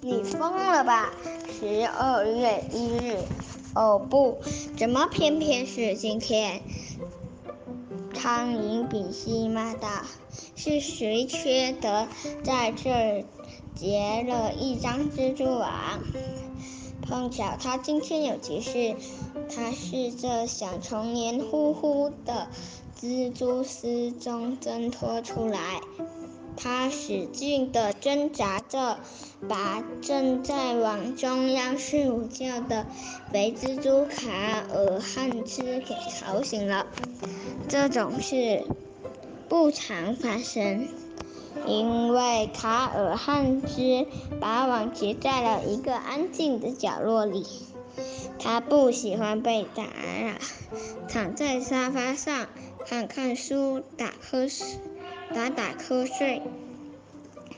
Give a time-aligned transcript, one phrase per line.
[0.00, 1.12] 你疯了吧？
[1.52, 3.18] 十二月一日，
[3.76, 4.38] 哦不，
[4.76, 6.62] 怎么偏偏是今天？
[8.12, 9.88] 苍蝇比西骂道
[10.56, 12.08] ：“是谁缺德，
[12.42, 13.24] 在这儿
[13.76, 16.00] 结了一张蜘蛛网？
[17.02, 18.96] 碰巧他今天有急事。”
[19.54, 22.48] 他试着想从黏糊糊的
[23.02, 25.80] 蜘蛛丝中挣脱出来，
[26.56, 29.00] 他使劲地挣扎着，
[29.48, 32.86] 把正在往中央睡午觉的
[33.32, 34.30] 肥蜘蛛卡
[34.72, 36.86] 尔汉兹给吵醒了。
[37.68, 38.62] 这种事
[39.48, 40.86] 不常发生，
[41.66, 44.06] 因为卡尔汉兹
[44.40, 47.44] 把网结在了一个安静的角落里。
[48.38, 50.34] 他不喜欢被打扰，
[51.08, 52.46] 躺在沙发上
[52.86, 54.78] 看看书、打瞌睡、
[55.34, 56.42] 打打瞌睡，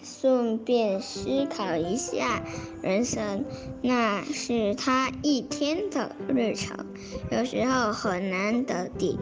[0.03, 2.43] 顺便思考一下
[2.83, 3.45] 人生。
[3.83, 6.87] 那是他一天的日常。
[7.31, 9.19] 有时候很难得地。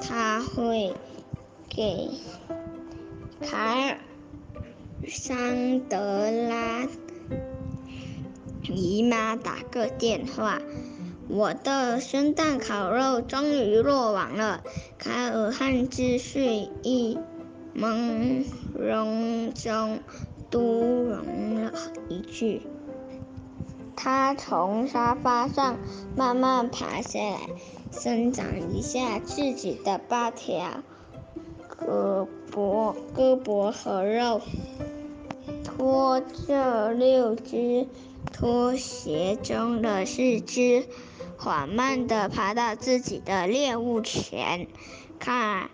[0.00, 0.94] 他会
[1.68, 2.10] 给
[3.40, 3.98] 卡尔
[5.08, 6.86] 桑德拉
[8.68, 10.60] 姨妈打个电话。
[11.28, 14.62] 我的圣诞烤肉终于落网了，
[14.98, 17.18] 卡尔汉兹睡意
[17.76, 18.44] 朦
[18.78, 20.00] 胧中
[20.50, 21.72] 嘟囔了
[22.08, 22.62] 一句。
[23.96, 25.78] 他从沙发上
[26.16, 27.40] 慢慢爬下来。
[27.92, 30.82] 伸展一下自己的八条
[31.70, 34.42] 胳膊、胳膊和肉，
[35.64, 37.86] 拖着六只
[38.32, 40.84] 拖鞋中的四只，
[41.46, 44.66] 缓慢地爬到自己的猎物前。
[45.20, 45.70] 看，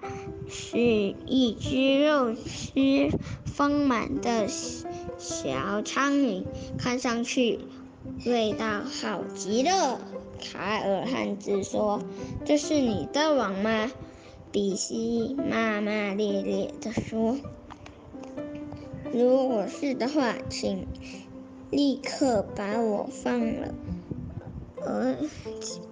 [0.51, 6.45] 是一只肉丝丰满的小苍蝇，
[6.77, 7.61] 看上去
[8.27, 9.99] 味道好极了。
[10.39, 12.03] 卡尔汉兹说
[12.45, 13.91] ：“这是你的网吗？”
[14.53, 17.39] 比西骂骂咧咧地说
[19.11, 20.87] ：“如果是的话，请
[21.71, 23.75] 立刻把我放了，
[24.85, 25.17] 而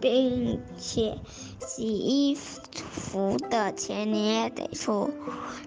[0.01, 1.19] 并且
[1.67, 5.11] 洗衣服的钱你也得出。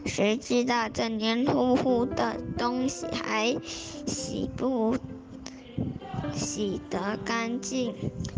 [0.06, 3.57] 谁知道这黏糊糊的东西还
[4.06, 4.97] 洗不？”
[6.33, 7.94] 洗得干净，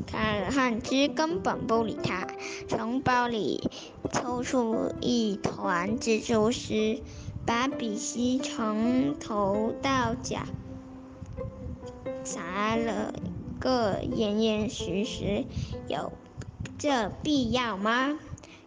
[0.07, 2.27] 卡尔汉兹根本不理他，
[2.67, 3.69] 从包里
[4.11, 6.99] 抽出一团蜘蛛丝，
[7.45, 10.39] 把比西从头到脚
[12.23, 13.13] 砸了
[13.59, 15.45] 个严严实实。
[15.87, 16.11] 有
[16.77, 18.19] 这必要吗？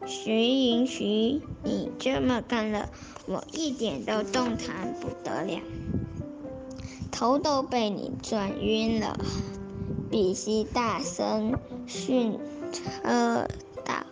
[0.07, 2.89] 谁允许你这么干了？
[3.27, 5.61] 我一点都动弹不得了。
[7.11, 9.19] 头都被你转晕了，
[10.11, 12.39] 比西大声训
[12.73, 12.83] 斥
[13.85, 14.07] 道：“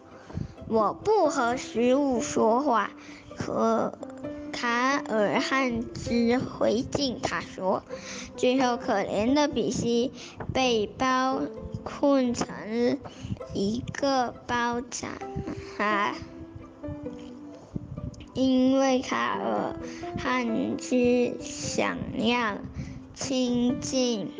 [0.68, 2.90] 我不和食物说话。”
[3.36, 3.96] 可
[4.56, 7.84] 卡尔汉兹回敬他说
[8.36, 10.12] ：“最后，可怜的比西
[10.54, 11.42] 被包
[11.84, 12.98] 困成
[13.52, 15.08] 一个包扎
[15.78, 16.14] 啊！
[18.32, 19.76] 因为卡尔
[20.18, 22.56] 汉兹想要。”
[23.18, 24.30] 亲近，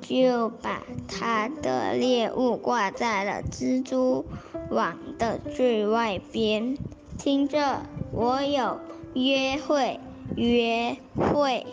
[0.00, 4.26] 就把他的猎物挂在了蜘蛛
[4.68, 6.76] 网的最外边。
[7.16, 8.78] 听着，我有
[9.14, 9.98] 约会，
[10.36, 11.66] 约会，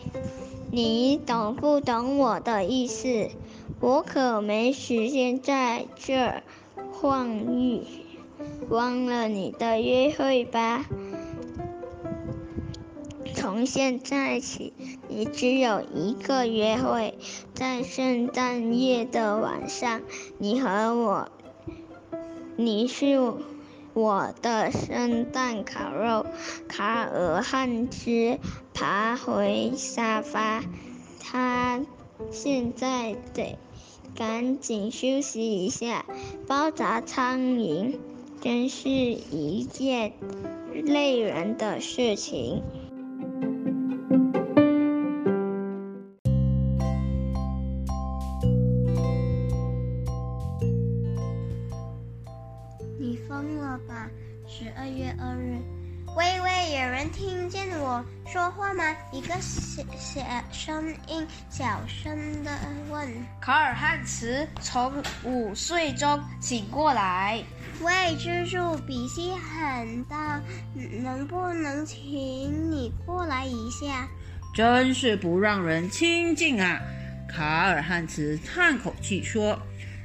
[0.72, 3.30] 你懂不懂我的意思？
[3.80, 6.42] 我可没时间在这儿
[6.94, 7.84] 晃悠，
[8.70, 10.86] 忘了你的约会吧。
[13.36, 14.74] 从现在起，
[15.08, 17.20] 你只有一个约会，
[17.54, 20.02] 在圣诞夜的晚上，
[20.40, 21.30] 你和我，
[22.56, 23.20] 你是
[23.94, 26.26] 我的圣诞烤肉。
[26.68, 28.40] 卡尔汉斯
[28.74, 30.64] 爬回沙发，
[31.20, 31.82] 他
[32.32, 33.58] 现在得
[34.16, 36.06] 赶紧休息一下。
[36.48, 37.98] 包扎苍蝇
[38.42, 40.14] 真是一件
[40.86, 42.64] 累人的事情。
[58.52, 58.84] 话吗？
[59.12, 60.22] 一个小小
[60.52, 62.52] 声音小声的
[62.90, 63.08] 问。
[63.40, 64.94] 卡尔汉茨从
[65.24, 67.42] 午睡中醒过来。
[67.82, 70.42] 喂，蜘蛛，比西很大，
[71.02, 74.08] 能不能请你过来一下？
[74.54, 76.80] 真是不让人亲近啊！
[77.28, 79.58] 卡尔汉茨叹口气说：“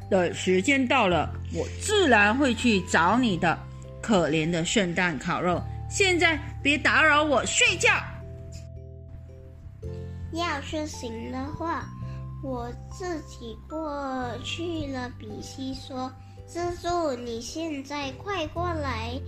[0.09, 3.59] 等时间到了，我自然会去找你的。
[4.01, 5.61] 可怜的圣诞烤肉。”
[5.91, 7.91] 现在别打扰我睡觉。
[10.37, 11.85] 要是行的话，
[12.43, 15.11] 我自己过去了。
[15.19, 16.13] 比西说
[16.47, 19.19] ：“蜘蛛，你现在快过来，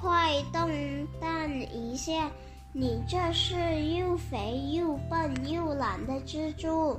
[0.00, 0.70] 快动
[1.20, 2.30] 弹一下！
[2.72, 6.98] 你这是又肥又笨又懒的蜘蛛。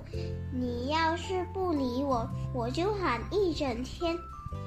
[0.53, 4.18] 你要是不理我，我就喊一整天。”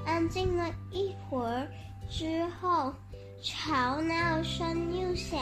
[0.05, 1.67] 安静了一会儿
[2.09, 2.93] 之后。
[3.43, 5.39] 吵闹声又响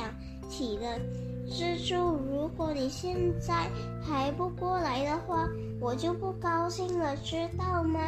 [0.49, 0.99] 起了，
[1.47, 3.69] 蜘蛛，如果你现在
[4.01, 5.47] 还不过来的话，
[5.79, 7.99] 我就不高兴了，知道吗？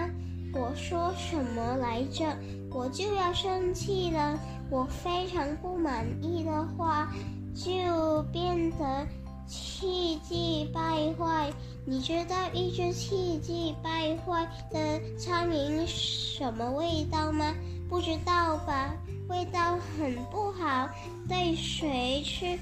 [0.54, 2.26] 我说什么来着？
[2.72, 4.40] 我就要生气了。
[4.70, 7.12] 我非常不满意的话，
[7.54, 9.06] 就变得
[9.48, 11.52] 气急败坏。
[11.86, 17.54] 你知道一只气急败坏的苍蝇什么味道吗？
[17.88, 18.96] 不知道吧？
[19.28, 20.90] 味道很不好，
[21.28, 22.58] 对谁吃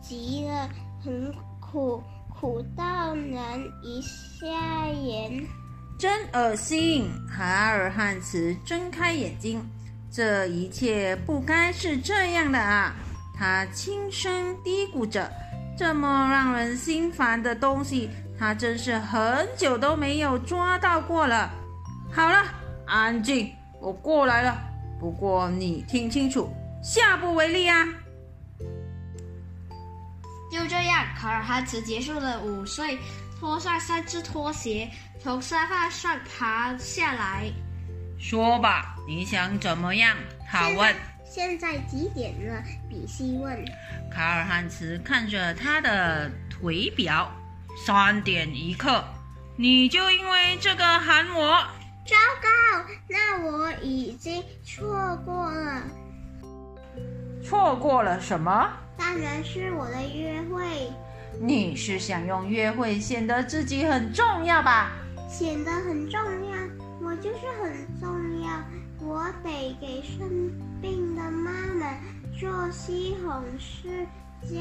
[0.00, 0.68] 急了，
[1.04, 5.46] 很苦，苦到难以下咽。
[5.98, 7.10] 真恶心！
[7.28, 9.66] 海尔汉茨睁开眼睛，
[10.10, 12.94] 这一切不该是这样的啊！
[13.34, 15.30] 他轻声嘀咕着
[15.76, 21.50] ：“这么让人心烦的东西，他真是很久都没有抓到过了。”
[22.12, 22.44] 好了，
[22.86, 24.56] 安静，我过来了。
[25.00, 26.50] 不过你听清楚，
[26.82, 27.86] 下不为例啊！
[30.50, 32.98] 就这样，卡尔汉茨结束了午睡，
[33.38, 34.90] 脱下三只拖鞋，
[35.20, 37.50] 从沙发上爬下来。
[38.18, 40.16] 说吧，你想怎么样？
[40.50, 40.94] 他问。
[41.24, 42.62] 现在几点了？
[42.88, 43.62] 比西问。
[44.10, 47.30] 卡尔汉茨看着他的腿表，
[47.84, 49.04] 三点一刻。
[49.56, 51.66] 你就因为这个喊我？
[52.06, 55.82] 糟糕，那我已经错过了。
[57.48, 58.68] 错过了什么？
[58.98, 60.90] 当然是我的约会。
[61.40, 64.90] 你是想用约会显得自己很重要吧？
[65.28, 66.20] 显得很重
[66.50, 66.56] 要，
[67.00, 68.48] 我就是很重要。
[68.98, 70.50] 我得给生
[70.82, 71.86] 病的妈妈
[72.36, 74.04] 做西红柿
[74.42, 74.60] 酱，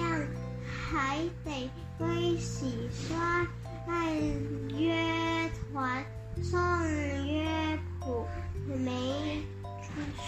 [0.64, 1.68] 还得
[1.98, 3.48] 为洗刷
[4.78, 6.06] 乐团。
[6.44, 6.60] 送
[7.26, 8.28] 乐谱
[8.68, 9.42] 没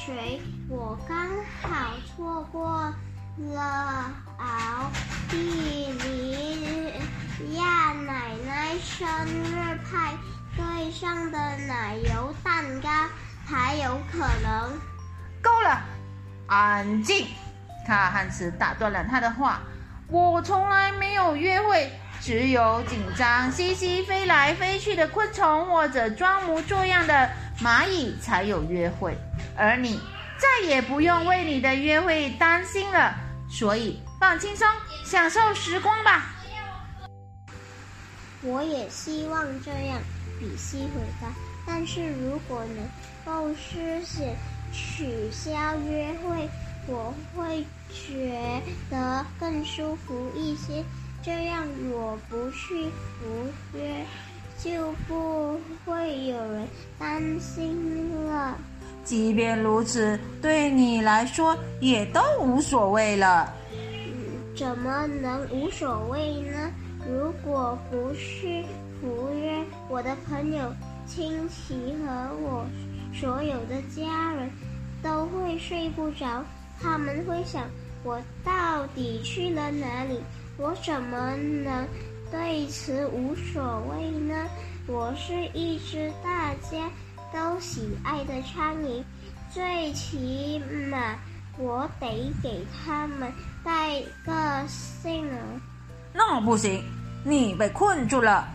[0.06, 1.30] 水，我刚
[1.62, 2.94] 好错过
[3.54, 4.92] 了奥
[5.30, 6.94] 地利
[7.56, 10.14] 亚奶奶生日派
[10.56, 11.38] 对上的
[11.68, 12.90] 奶油蛋糕，
[13.46, 14.80] 还有可能。
[15.42, 15.82] 够了，
[16.48, 17.28] 安静！
[17.86, 19.60] 卡汉斯打断了他的话。
[20.10, 21.92] 我从来没有约会。
[22.20, 27.30] 只有紧张兮兮飞来飞去的昆虫，或者装模作样的
[27.62, 29.16] 蚂蚁才有约会，
[29.58, 30.00] 而你
[30.38, 33.16] 再也不用为你的约会担心了。
[33.50, 34.68] 所以放轻松，
[35.06, 36.36] 享受时光吧。
[38.44, 40.00] 我也希望这样，
[40.40, 41.28] 比西回答。
[41.66, 42.88] 但是如果能
[43.26, 44.36] 够实现
[44.72, 45.52] 取消
[45.90, 46.48] 约会，
[46.88, 50.84] 我会觉得更舒服一些。
[51.24, 54.06] 这样我不去赴约，
[54.58, 58.58] 就不会有人担心了。
[59.08, 63.54] 即便如此，对你来说也都无所谓了。
[64.54, 66.70] 怎么能无所谓呢？
[67.08, 68.62] 如果不是
[69.00, 70.74] 赴约，我的朋友、
[71.06, 71.74] 亲戚
[72.04, 72.66] 和我
[73.14, 74.50] 所有的家人
[75.02, 76.44] 都会睡不着。
[76.82, 77.64] 他们会想：
[78.04, 80.20] 我到底去了哪里？
[80.58, 81.88] 我怎么能
[82.30, 84.36] 对此无所谓呢？
[84.86, 86.92] 我是一只大家
[87.34, 89.04] 都喜爱的苍蝇，
[89.52, 91.16] 最起码
[91.58, 93.32] 我得给他们
[93.64, 95.38] 带个信儿。
[96.14, 96.84] 那不行，
[97.24, 98.48] 你被困住了。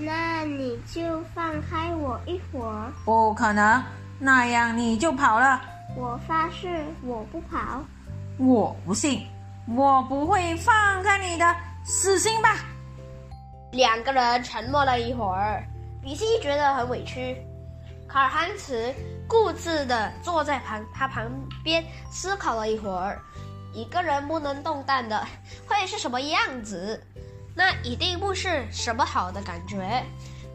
[0.00, 2.92] 那你就放开我一会儿。
[3.04, 3.82] 不可能，
[4.18, 5.60] 那样你就跑了。
[5.96, 7.82] 我发誓，我不跑。
[8.38, 9.26] 我不信。
[9.76, 12.56] 我不会放开你的，死心吧！
[13.72, 15.62] 两个人沉默了一会儿，
[16.02, 17.36] 比西觉得很委屈。
[18.08, 18.94] 卡尔汉茨
[19.28, 21.30] 固执地坐在旁他旁
[21.62, 23.20] 边思考了一会儿。
[23.74, 25.26] 一个人不能动弹的
[25.66, 27.00] 会是什么样子？
[27.54, 30.02] 那一定不是什么好的感觉。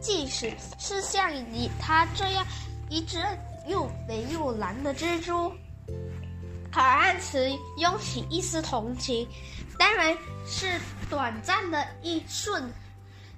[0.00, 2.44] 即使是像你他这样
[2.90, 3.24] 一只
[3.66, 5.50] 又肥又蓝的蜘蛛，
[6.72, 9.26] 卡尔汉茨涌起一丝同情，
[9.78, 12.70] 当然是短暂的一瞬。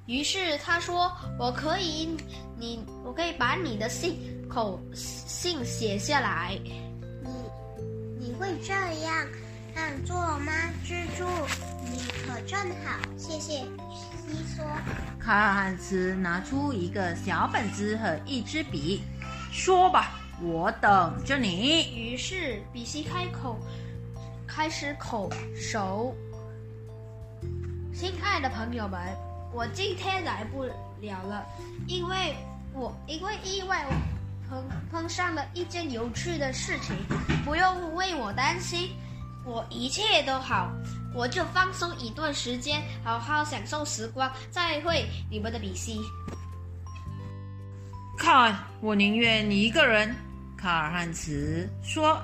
[0.07, 2.17] 于是他说：“我可以，
[2.59, 6.59] 你，我可以把你的信口信写下来。
[7.23, 7.31] 你，
[8.19, 9.27] 你会这样
[9.75, 10.53] 让做吗，
[10.85, 11.27] 蜘蛛？
[11.85, 13.65] 你可真好，谢谢。”
[14.27, 14.65] 西说。
[15.21, 19.03] 卡尔汉斯拿出一个小本子和一支笔，
[19.53, 21.95] 说吧，我等着你。
[21.95, 23.59] 于是比西开口，
[24.47, 26.17] 开始口熟。
[27.93, 28.99] 亲爱的朋友们。
[29.53, 30.67] 我今天来不
[31.01, 31.47] 了了，
[31.87, 32.35] 因为
[32.73, 33.87] 我因为意外
[34.49, 36.97] 碰碰上了一件有趣的事情，
[37.45, 38.91] 不用为我担心，
[39.45, 40.71] 我一切都好，
[41.15, 44.31] 我就放松一段时间，好好享受时光。
[44.51, 46.01] 再会，你们的比西。
[48.19, 50.15] 看，我宁愿你一个人。
[50.57, 52.19] 卡尔汉茨说：“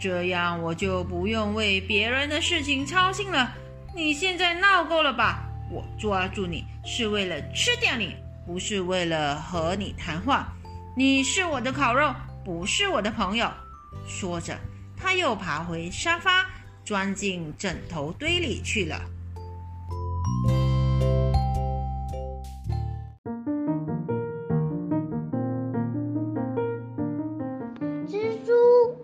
[0.00, 3.54] 这样我就不用为别人的事情操心了。
[3.94, 10.48] 你现在闹够了吧？”我抓住你是为了吃掉你，不是为了和你谈话。
[10.96, 13.50] 你是我的烤肉，不是我的朋友。
[14.06, 14.58] 说着，
[14.96, 16.46] 他又爬回沙发，
[16.84, 19.00] 钻进枕头堆里去了。
[28.06, 28.52] 蜘蛛，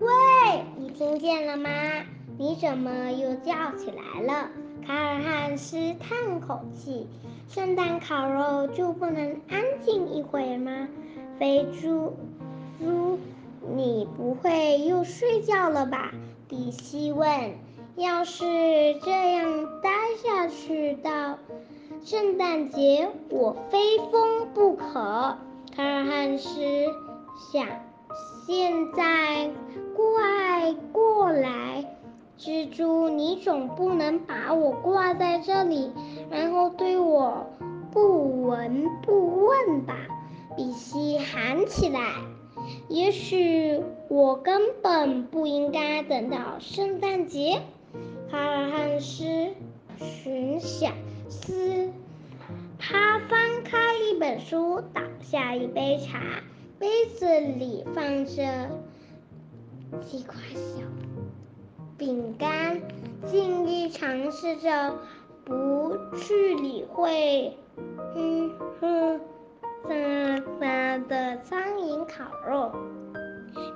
[0.01, 1.69] 喂，你听见了吗？
[2.39, 4.49] 你怎么又叫起来了？
[4.87, 7.07] 卡尔汉斯叹口气
[7.49, 10.89] ：“圣诞烤肉就不能安静一会儿吗？”
[11.39, 12.13] 肥猪，
[12.79, 13.19] 猪，
[13.75, 16.13] 你不会又睡觉了吧？
[16.49, 17.55] 比西问。
[17.97, 18.45] “要是
[19.05, 19.91] 这样待
[20.23, 21.39] 下去到
[22.05, 25.39] 圣诞节，我非疯不可。”
[25.75, 26.51] 卡尔汉斯
[27.53, 27.67] 想
[28.47, 29.51] ：“现在
[29.97, 31.85] 快过来。”
[32.45, 35.91] 蜘蛛，你总不能把我挂在这里，
[36.31, 37.47] 然后对我
[37.91, 39.97] 不闻不问吧？
[40.55, 42.01] 比西喊起来。
[42.91, 47.63] 也许我根本不应该等到圣诞节。
[48.31, 49.25] 哈尔汉斯
[49.99, 50.93] 寻想
[51.31, 51.89] 思，
[52.79, 56.21] 他翻开一本书，倒下一杯茶，
[56.79, 58.69] 杯子里放着
[60.03, 60.83] 几块小。
[61.97, 62.83] 饼干，
[63.27, 64.99] 尽力尝试着
[65.45, 67.57] 不去理会，
[68.17, 69.21] 嗯哼，
[69.89, 72.73] 杂杂的苍蝇烤肉。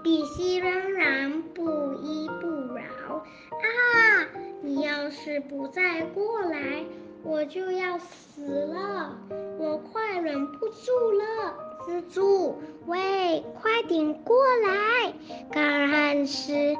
[0.02, 3.16] 比西仍然不依不饶。
[3.16, 4.28] 啊！
[4.62, 6.84] 你要是不再过来，
[7.22, 9.16] 我就要死了！
[9.58, 11.54] 我快忍不住了。
[11.87, 12.56] 蜘蛛，
[12.87, 15.12] 喂，快点过来！
[15.52, 16.76] 卡尔汉斯。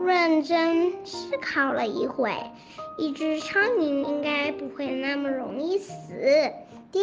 [0.00, 2.32] 认真思考了一会，
[2.98, 5.92] 一只苍蝇应该不会那么容易死
[6.90, 7.02] 掉。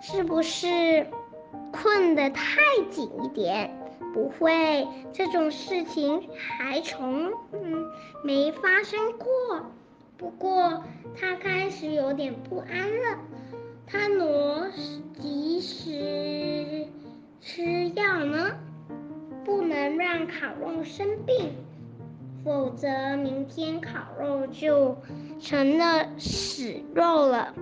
[0.00, 1.06] 是不是
[1.72, 3.74] 困得太紧一点？
[4.12, 7.90] 不会，这种事情还从嗯
[8.22, 9.26] 没发生过。
[10.16, 10.84] 不过
[11.18, 13.18] 他开始有点不安了。
[13.86, 14.66] 他挪
[15.20, 16.86] 及时
[17.40, 18.56] 吃药呢？
[19.44, 21.52] 不能让烤肉生病，
[22.44, 24.96] 否则明天烤肉就
[25.40, 27.54] 成了死肉了。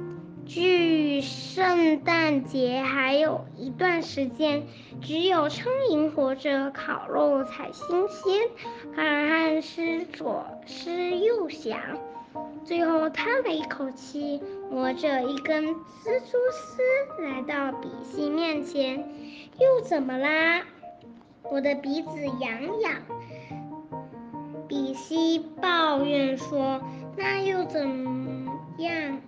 [0.44, 4.64] 距圣诞节还有一段时间，
[5.00, 8.48] 只有苍蝇活着，烤肉才新鲜。
[8.94, 11.78] 卡汉斯左思右想，
[12.64, 18.98] 最后叹了一口气，磨着一根蜘蛛丝来到比西面前。
[19.58, 20.62] 又怎么啦？
[21.52, 23.02] 我的鼻子痒痒，
[24.66, 26.80] 比西抱怨说
[27.14, 29.20] ：“那又怎样？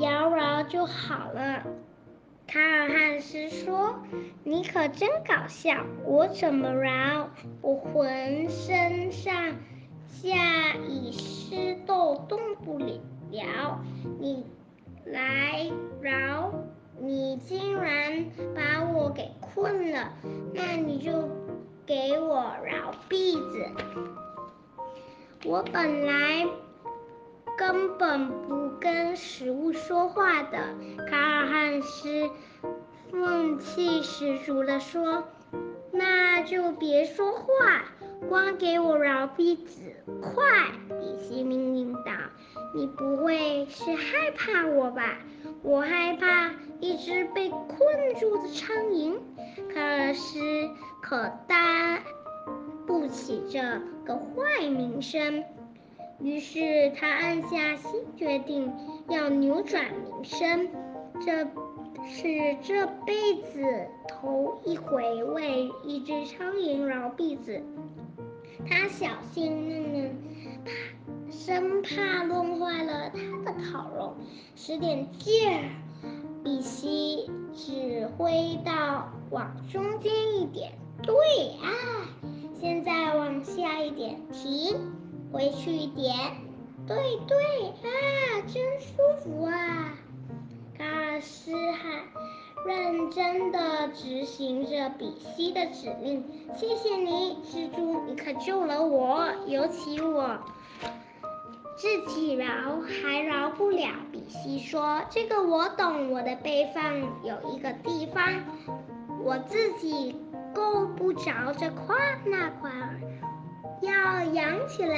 [0.00, 1.62] 摇摇就好了。”
[2.48, 4.00] 卡尔汉斯说
[4.42, 5.86] ：“你可真搞笑！
[6.04, 7.30] 我怎么摇，
[7.62, 9.54] 我浑身上
[10.08, 12.98] 下已湿透，动不了。
[14.18, 14.44] 你
[15.04, 15.70] 来
[16.02, 16.52] 摇。”
[17.00, 18.26] 你竟然
[18.56, 20.12] 把我给困了，
[20.54, 21.10] 那你就
[21.84, 22.36] 给我
[22.70, 23.66] 挠鼻子。
[25.44, 26.46] 我本来
[27.56, 30.58] 根本不跟食物说话的，
[31.10, 32.30] 卡尔汉斯
[33.10, 35.24] 愤气十足地说
[35.90, 37.46] ：“那就别说话，
[38.28, 39.80] 光给我饶鼻子！
[40.22, 40.70] 快！
[41.00, 42.12] 比西命令道
[42.76, 45.18] ：“你不会是害怕我吧？
[45.62, 49.18] 我害怕一只被困住的苍蝇。”
[49.78, 50.40] 卡尔斯
[51.00, 52.02] 可担
[52.84, 53.60] 不起这
[54.04, 55.44] 个坏名声，
[56.18, 58.72] 于是他暗下心决定，
[59.08, 60.68] 要扭转名声。
[61.24, 61.44] 这
[62.04, 67.62] 是这辈子头一回为一只苍蝇挠鼻子，
[68.68, 70.10] 他小心翼翼，
[70.64, 74.16] 怕生怕弄坏了他的烤肉，
[74.56, 75.62] 使点劲儿。
[76.44, 81.14] 比西指挥道：“往中间一点，对
[81.62, 81.68] 啊，
[82.60, 84.76] 现在往下一点，停，
[85.32, 86.14] 回去一点，
[86.86, 87.36] 对对
[87.68, 87.88] 啊，
[88.46, 89.92] 真舒服啊。”
[90.78, 92.04] 卡尔斯汉
[92.64, 96.24] 认真的执行着比西的指令。
[96.56, 100.38] 谢谢你，蜘蛛，你可救了我，尤其我
[101.76, 103.88] 自己饶还饶不了。
[104.12, 106.94] 比西说：“这个我懂，我的背上
[107.24, 108.24] 有一个地方，
[109.28, 110.16] 我自己
[110.54, 111.94] 够不着这块
[112.24, 112.98] 那块儿，
[113.82, 114.96] 要养起来，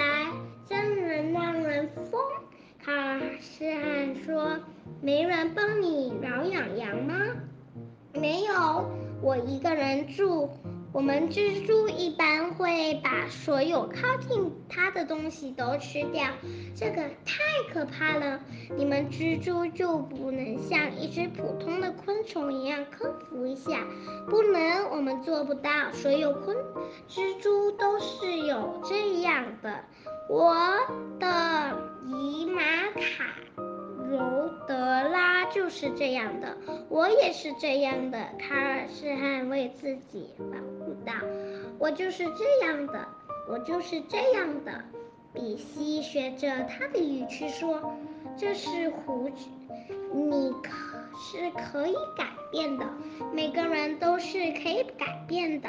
[0.69, 2.21] 真能让人疯。”
[2.81, 4.57] 卡尔斯汉说
[5.03, 7.17] ：“没人帮你挠痒痒吗
[8.15, 8.89] ？”“没有，
[9.21, 10.49] 我一个人住。
[10.93, 16.27] 我们蜘蛛一般会把所有靠近它的东西都吃掉，
[16.75, 17.43] 这个太
[17.73, 18.41] 可怕了。
[18.77, 23.87] 你们蜘蛛就不能像一只普通的昆虫一样克服一下？
[24.29, 25.71] 不能，我们做不到。
[25.93, 26.57] 所有昆
[27.09, 29.85] 蜘蛛都是有这样的。
[30.29, 30.67] 我
[31.21, 33.25] 的姨妈卡
[34.11, 36.57] 柔德拉就是这样的，
[36.89, 38.19] 我也是这样的。
[38.39, 40.70] 卡尔是捍卫自己保护
[41.05, 41.13] 道
[41.79, 43.07] ：“我就是这样的，
[43.49, 44.73] 我就是这样的。”
[45.33, 47.95] 比西学着他的语气说
[48.37, 49.47] ：“这是胡子，
[50.13, 50.73] 你可
[51.17, 52.85] 是可以改变的。
[53.33, 55.69] 每个人都是可以改变的，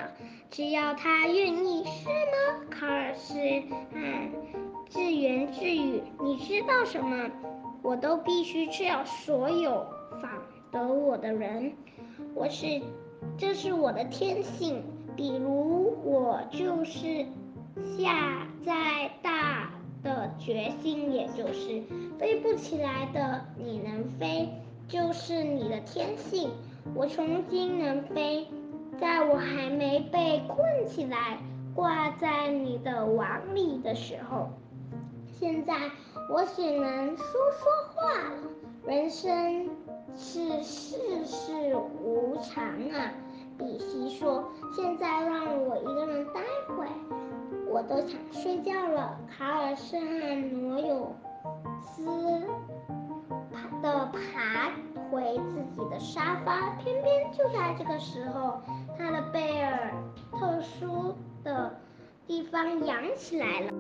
[0.49, 3.35] 只要他愿意，是吗？”卡尔斯
[3.93, 4.31] 汉
[4.89, 7.29] 自言自语：“你知道什么？
[7.83, 9.85] 我都必须吃掉所有
[10.21, 10.31] 访
[10.71, 11.73] 得我的人。
[12.33, 12.81] 我是，
[13.37, 14.83] 这是我的天性。
[15.15, 17.25] 比如，我就是
[17.97, 19.71] 下再大
[20.03, 21.81] 的决心，也就是
[22.17, 23.45] 飞不起来的。
[23.57, 24.49] 你能飞，
[24.87, 26.49] 就是你的天性。
[26.95, 28.47] 我曾经能飞，
[28.99, 31.37] 在我还没被困起来。”
[31.73, 34.49] 挂在你的网里的时候，
[35.39, 35.73] 现在
[36.29, 38.35] 我只能说说话了。
[38.85, 39.69] 人生
[40.17, 43.13] 是世事无常啊，
[43.61, 44.43] 比西说。
[44.75, 46.41] 现在让我一个人待
[46.75, 46.85] 会，
[47.69, 49.17] 我都想睡觉了。
[49.29, 51.15] 卡尔森和罗有
[51.81, 52.41] 斯
[53.51, 54.71] 爬的爬
[55.09, 58.61] 回自己的沙发，偏偏就在这个时候，
[58.97, 59.93] 他的贝尔
[60.31, 61.15] 特殊。
[61.43, 61.75] 的
[62.27, 63.71] 地方养起来了。